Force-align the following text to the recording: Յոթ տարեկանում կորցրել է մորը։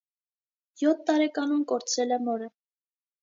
Յոթ 0.83 1.03
տարեկանում 1.09 1.61
կորցրել 1.73 2.15
է 2.17 2.19
մորը։ 2.29 2.49